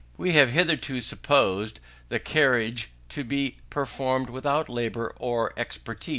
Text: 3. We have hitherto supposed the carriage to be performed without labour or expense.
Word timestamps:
3. 0.17 0.23
We 0.25 0.31
have 0.33 0.49
hitherto 0.49 0.99
supposed 0.99 1.79
the 2.07 2.17
carriage 2.17 2.89
to 3.09 3.23
be 3.23 3.57
performed 3.69 4.31
without 4.31 4.67
labour 4.67 5.13
or 5.19 5.53
expense. 5.55 6.09